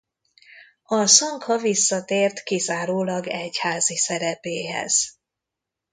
[0.83, 5.17] A szangha visszatért kizárólag egyházi szerepéhez.